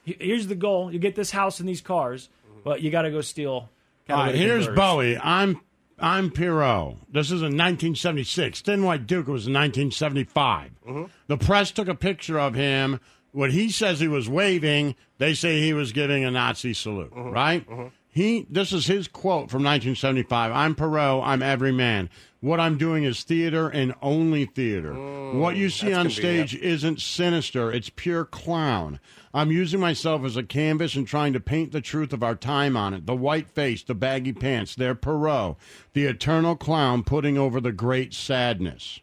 Here's 0.03 0.47
the 0.47 0.55
goal. 0.55 0.91
You 0.93 0.99
get 0.99 1.15
this 1.15 1.31
house 1.31 1.59
and 1.59 1.67
these 1.67 1.81
cars, 1.81 2.29
but 2.63 2.81
you 2.81 2.91
got 2.91 3.01
to 3.03 3.11
go 3.11 3.21
steal." 3.21 3.69
All 4.09 4.15
right, 4.15 4.25
catalytic 4.25 4.41
here's 4.41 4.65
converters." 4.65 4.75
Bowie. 4.75 5.17
I'm 5.17 5.61
I'm 5.99 6.31
Pierrot. 6.31 6.97
This 7.11 7.27
is 7.27 7.41
in 7.41 7.57
1976. 7.57 8.61
Thin 8.61 8.83
White 8.83 9.07
Duke 9.07 9.27
was 9.27 9.47
in 9.47 9.53
1975. 9.53 10.71
Mm-hmm. 10.87 11.03
The 11.27 11.37
press 11.37 11.71
took 11.71 11.87
a 11.87 11.95
picture 11.95 12.39
of 12.39 12.53
him. 12.55 12.99
What 13.31 13.51
he 13.51 13.69
says 13.69 13.99
he 13.99 14.07
was 14.07 14.29
waving, 14.29 14.95
they 15.17 15.33
say 15.33 15.59
he 15.59 15.73
was 15.73 15.91
giving 15.91 16.23
a 16.23 16.31
Nazi 16.31 16.73
salute. 16.73 17.11
Mm-hmm. 17.11 17.31
Right? 17.31 17.69
Mm-hmm. 17.69 17.87
He. 18.15 18.47
This 18.49 18.71
is 18.71 18.87
his 18.87 19.09
quote 19.09 19.51
from 19.51 19.61
1975. 19.61 20.49
I'm 20.53 20.73
Pierrot. 20.73 21.21
I'm 21.25 21.43
every 21.43 21.73
man. 21.73 22.09
What 22.39 22.61
I'm 22.61 22.77
doing 22.77 23.03
is 23.03 23.23
theater 23.23 23.67
and 23.67 23.93
only 24.01 24.45
theater. 24.45 24.93
Mm, 24.93 25.39
what 25.41 25.57
you 25.57 25.69
see 25.69 25.91
on 25.91 26.09
stage 26.09 26.55
isn't 26.55 27.01
sinister. 27.01 27.73
It's 27.73 27.89
pure 27.89 28.23
clown. 28.23 29.01
I'm 29.33 29.51
using 29.51 29.81
myself 29.81 30.23
as 30.23 30.37
a 30.37 30.43
canvas 30.43 30.95
and 30.95 31.05
trying 31.05 31.33
to 31.33 31.41
paint 31.41 31.73
the 31.73 31.81
truth 31.81 32.13
of 32.13 32.23
our 32.23 32.35
time 32.35 32.77
on 32.77 32.93
it. 32.93 33.05
The 33.05 33.17
white 33.17 33.49
face, 33.49 33.83
the 33.83 33.93
baggy 33.93 34.31
pants, 34.31 34.75
they're 34.75 34.95
Pierrot, 34.95 35.57
the 35.91 36.05
eternal 36.05 36.55
clown 36.55 37.03
putting 37.03 37.37
over 37.37 37.59
the 37.59 37.73
great 37.73 38.13
sadness. 38.13 39.01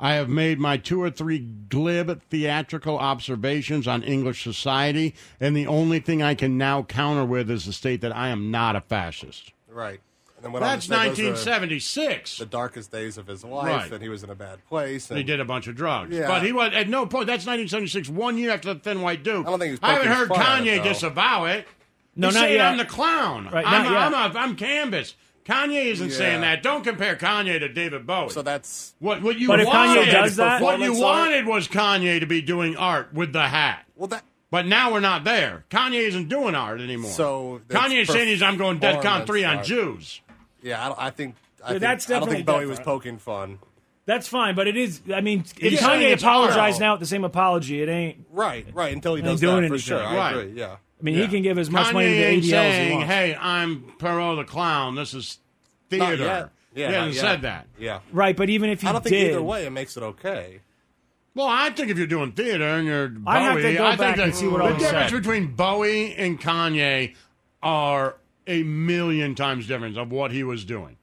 I 0.00 0.14
have 0.14 0.28
made 0.28 0.58
my 0.60 0.76
two 0.76 1.02
or 1.02 1.10
three 1.10 1.38
glib 1.68 2.22
theatrical 2.30 2.98
observations 2.98 3.88
on 3.88 4.02
English 4.02 4.42
society, 4.44 5.14
and 5.40 5.56
the 5.56 5.66
only 5.66 5.98
thing 6.00 6.22
I 6.22 6.34
can 6.34 6.56
now 6.56 6.82
counter 6.84 7.24
with 7.24 7.50
is 7.50 7.64
the 7.66 7.72
state 7.72 8.00
that 8.02 8.14
I 8.16 8.28
am 8.28 8.50
not 8.50 8.76
a 8.76 8.80
fascist. 8.80 9.52
Right. 9.68 10.00
And 10.36 10.44
then 10.44 10.52
went 10.52 10.64
on 10.64 10.70
to 10.70 10.74
That's 10.76 10.86
say 10.86 10.94
those 10.94 11.18
are 11.18 11.24
1976. 11.60 12.40
Uh, 12.40 12.44
the 12.44 12.48
darkest 12.50 12.92
days 12.92 13.18
of 13.18 13.26
his 13.26 13.42
life, 13.42 13.66
Right. 13.66 13.92
and 13.92 14.00
he 14.00 14.08
was 14.08 14.22
in 14.22 14.30
a 14.30 14.36
bad 14.36 14.64
place. 14.68 15.10
And 15.10 15.18
He 15.18 15.24
did 15.24 15.40
a 15.40 15.44
bunch 15.44 15.66
of 15.66 15.74
drugs. 15.74 16.14
Yeah. 16.14 16.28
But 16.28 16.44
he 16.44 16.52
was 16.52 16.72
at 16.74 16.88
no 16.88 17.06
point. 17.06 17.26
That's 17.26 17.44
1976, 17.44 18.08
one 18.08 18.38
year 18.38 18.52
after 18.52 18.72
the 18.72 18.78
Thin 18.78 19.02
White 19.02 19.24
Duke. 19.24 19.46
I 19.46 19.50
don't 19.50 19.58
think 19.58 19.70
he's 19.72 19.80
I 19.82 19.94
haven't 19.94 20.08
heard 20.12 20.28
fun 20.28 20.38
it, 20.38 20.44
Kanye 20.70 20.76
though. 20.76 20.84
disavow 20.90 21.44
it. 21.46 21.66
No, 22.14 22.28
He's 22.28 22.34
not 22.34 22.40
saying 22.42 22.54
yet. 22.54 22.66
I'm 22.72 22.78
the 22.78 22.84
clown. 22.84 23.48
Right, 23.52 23.64
I'm, 23.66 23.82
not 23.84 23.92
yet. 23.92 24.14
I'm, 24.14 24.36
a, 24.36 24.38
I'm 24.38 24.56
canvas. 24.56 25.14
Kanye 25.48 25.86
isn't 25.86 26.10
Yeah. 26.10 26.14
saying 26.16 26.40
that. 26.42 26.62
Don't 26.62 26.84
compare 26.84 27.16
Kanye 27.16 27.58
to 27.60 27.68
David 27.68 28.06
Bowie. 28.06 28.30
So 28.30 28.42
that's 28.42 28.94
what 28.98 29.22
what 29.22 29.38
you 29.38 29.48
But 29.48 29.60
if 29.60 29.66
wanted. 29.66 30.06
Kanye 30.08 30.12
does 30.12 30.36
that- 30.36 30.60
what 30.60 30.78
you 30.80 30.92
art? 30.92 31.00
wanted 31.00 31.46
was 31.46 31.68
Kanye 31.68 32.20
to 32.20 32.26
be 32.26 32.42
doing 32.42 32.76
art 32.76 33.12
with 33.14 33.32
the 33.32 33.48
hat. 33.48 33.84
Well, 33.96 34.08
that. 34.08 34.24
But 34.50 34.66
now 34.66 34.92
we're 34.92 35.00
not 35.00 35.24
there. 35.24 35.64
Kanye 35.70 36.00
isn't 36.08 36.28
doing 36.28 36.54
art 36.54 36.80
anymore. 36.80 37.10
So 37.10 37.60
Kanye 37.68 38.02
is 38.02 38.08
saying 38.08 38.28
he's 38.28 38.42
I'm 38.42 38.56
going 38.56 38.78
Dead 38.78 39.02
Con 39.02 39.26
three 39.26 39.44
on 39.44 39.58
art. 39.58 39.66
Jews. 39.66 40.20
Yeah, 40.62 40.90
I, 40.90 41.06
I 41.06 41.10
think. 41.10 41.34
I, 41.62 41.66
Yeah, 41.66 41.68
think 41.72 41.80
that's 41.82 42.06
I 42.06 42.12
don't 42.12 42.20
definitely 42.20 42.36
think 42.36 42.46
Bowie 42.46 42.66
was 42.66 42.80
poking 42.80 43.18
fun. 43.18 43.58
That's 44.06 44.26
fine, 44.26 44.54
but 44.54 44.66
it 44.66 44.76
is. 44.76 45.02
I 45.14 45.20
mean, 45.20 45.40
if 45.60 45.72
He's 45.72 45.80
Kanye 45.80 46.12
it's 46.12 46.22
apologized 46.22 46.80
now 46.80 46.92
with 46.94 47.00
the 47.00 47.06
same 47.06 47.24
apology, 47.24 47.82
it 47.82 47.90
ain't. 47.90 48.24
Right, 48.30 48.66
right. 48.72 48.92
Until 48.94 49.14
he 49.16 49.18
Ain't 49.20 49.26
does 49.28 49.40
doing 49.40 49.62
that, 49.62 49.68
for 49.68 49.74
anything. 49.74 49.78
sure. 49.80 50.02
I 50.02 50.16
Right. 50.16 50.36
agree. 50.36 50.52
Yeah. 50.60 50.76
I 51.00 51.04
mean, 51.04 51.14
Yeah. 51.14 51.22
he 51.22 51.28
can 51.28 51.42
give 51.42 51.58
as 51.58 51.70
much 51.70 51.86
Kanye 51.88 51.92
money 51.92 52.06
to 52.08 52.14
the 52.14 52.24
ain't 52.24 52.44
ADLs 52.44 52.52
as 52.54 52.88
he 52.88 52.92
wants. 52.94 53.06
"Hey, 53.08 53.36
I'm 53.40 53.92
Pierrot 53.98 54.36
the 54.36 54.44
clown. 54.44 54.94
This 54.96 55.14
is 55.14 55.38
Not 55.92 55.98
theater." 56.08 56.24
yet. 56.24 56.50
Yeah, 56.74 56.88
he 56.88 56.94
hasn't 56.94 57.14
yet. 57.14 57.20
said 57.20 57.42
that. 57.42 57.66
Yeah. 57.78 58.00
Right, 58.12 58.36
but 58.36 58.50
even 58.50 58.70
if 58.70 58.82
he 58.82 58.88
I 58.88 58.92
don't 58.92 59.02
think 59.02 59.14
did, 59.14 59.30
either 59.30 59.42
way 59.42 59.64
it 59.66 59.70
makes 59.70 59.96
it 59.96 60.02
okay. 60.02 60.60
Well, 61.34 61.46
I 61.48 61.70
think 61.70 61.90
if 61.90 61.98
you're 61.98 62.06
doing 62.08 62.32
theater 62.32 62.64
and 62.64 62.86
you're 62.86 63.08
Bowie, 63.08 63.24
I 63.26 63.38
have 63.40 63.56
to 63.62 63.74
go 63.74 63.84
I 63.86 63.88
think 63.90 63.98
back 64.00 64.16
that 64.16 64.24
and 64.24 64.34
see 64.34 64.48
what 64.48 64.58
the 64.58 64.64
all 64.64 64.72
he 64.72 64.78
difference 64.78 65.10
said. 65.10 65.16
between 65.22 65.46
Bowie 65.54 66.14
and 66.16 66.40
Kanye 66.40 67.14
are 67.62 68.16
a 68.46 68.62
million 68.64 69.34
times 69.34 69.66
different 69.66 69.96
of 69.96 70.10
what 70.10 70.32
he 70.32 70.42
was 70.42 70.64
doing. 70.64 70.96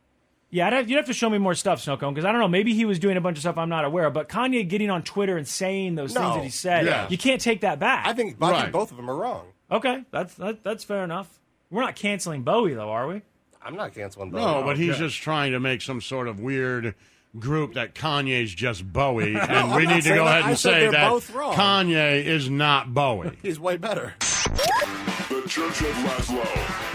Yeah, 0.52 0.68
I'd 0.68 0.74
have, 0.74 0.90
you'd 0.90 0.98
have 0.98 1.06
to 1.08 1.14
show 1.14 1.30
me 1.30 1.38
more 1.38 1.54
stuff, 1.56 1.84
Snowcone, 1.84 2.14
because 2.14 2.24
I 2.26 2.32
don't 2.32 2.40
know. 2.40 2.48
Maybe 2.48 2.74
he 2.74 2.86
was 2.86 2.98
doing 3.00 3.18
a 3.18 3.22
bunch 3.22 3.38
of 3.38 3.42
stuff 3.42 3.58
I'm 3.58 3.68
not 3.70 3.84
aware 3.86 4.06
of. 4.06 4.14
But 4.14 4.30
Kanye 4.30 4.68
getting 4.68 4.90
on 4.90 5.04
Twitter 5.04 5.36
and 5.38 5.48
saying 5.48 5.96
those 5.96 6.14
things 6.14 6.36
that 6.36 6.44
he 6.44 6.50
said, 6.50 6.86
Yeah. 6.86 7.08
you 7.10 7.18
can't 7.18 7.42
take 7.42 7.62
that 7.62 7.80
back. 7.80 8.06
I 8.08 8.14
think, 8.14 8.38
I 8.42 8.52
Right. 8.52 8.62
think 8.62 8.72
both 8.74 8.92
of 8.92 8.98
them 8.98 9.10
are 9.10 9.16
wrong. 9.16 9.48
Okay, 9.72 10.04
that's 10.12 10.36
that, 10.36 10.64
that's 10.64 10.84
fair 10.84 11.04
enough. 11.04 11.40
We're 11.70 11.82
not 11.82 11.96
canceling 11.96 12.44
Bowie, 12.44 12.74
though, 12.74 12.90
are 12.92 13.08
we? 13.08 13.22
I'm 13.62 13.76
not 13.76 13.94
canceling 13.94 14.30
Bowie. 14.32 14.42
No, 14.42 14.64
but 14.64 14.78
he's 14.78 14.92
okay. 14.92 15.00
just 15.00 15.18
trying 15.22 15.52
to 15.54 15.60
make 15.60 15.82
some 15.82 16.00
sort 16.02 16.28
of 16.28 16.40
weird 16.40 16.94
group 17.40 17.74
that 17.74 17.96
Kanye's 17.96 18.54
just 18.54 18.92
Bowie, 18.92 19.32
No, 19.34 19.40
and 19.42 19.52
I'm 19.52 19.76
we 19.76 19.86
need 19.86 20.04
to 20.04 20.10
go 20.10 20.26
that. 20.26 20.40
ahead 20.40 20.50
and 20.52 20.60
said 20.60 20.92
say 20.92 20.92
that. 20.92 21.12
Kanye 21.12 22.24
is 22.24 22.50
not 22.50 22.94
Bowie. 22.94 23.38
He's 23.42 23.60
way 23.60 23.78
better. 23.78 24.14
The 24.20 25.44
Church 25.48 25.82
of 25.82 25.96
Laszlo. 25.96 26.95